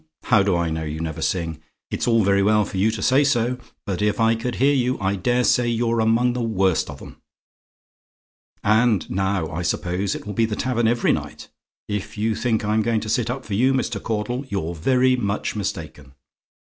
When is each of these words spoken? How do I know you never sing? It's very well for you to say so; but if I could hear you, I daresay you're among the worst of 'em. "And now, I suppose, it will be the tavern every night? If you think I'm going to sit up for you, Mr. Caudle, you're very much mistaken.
How 0.23 0.41
do 0.41 0.55
I 0.55 0.71
know 0.71 0.83
you 0.83 0.99
never 0.99 1.21
sing? 1.21 1.61
It's 1.91 2.07
very 2.07 2.41
well 2.41 2.65
for 2.65 2.77
you 2.77 2.89
to 2.89 3.03
say 3.03 3.23
so; 3.23 3.59
but 3.85 4.01
if 4.01 4.19
I 4.19 4.33
could 4.33 4.55
hear 4.55 4.73
you, 4.73 4.99
I 4.99 5.15
daresay 5.15 5.67
you're 5.69 5.99
among 5.99 6.33
the 6.33 6.41
worst 6.41 6.89
of 6.89 7.03
'em. 7.03 7.21
"And 8.63 9.07
now, 9.11 9.51
I 9.51 9.61
suppose, 9.61 10.15
it 10.15 10.25
will 10.25 10.33
be 10.33 10.45
the 10.45 10.55
tavern 10.55 10.87
every 10.87 11.11
night? 11.13 11.49
If 11.87 12.17
you 12.17 12.33
think 12.33 12.65
I'm 12.65 12.81
going 12.81 13.01
to 13.01 13.09
sit 13.09 13.29
up 13.29 13.45
for 13.45 13.53
you, 13.53 13.73
Mr. 13.73 14.01
Caudle, 14.01 14.43
you're 14.49 14.73
very 14.73 15.15
much 15.15 15.55
mistaken. 15.55 16.13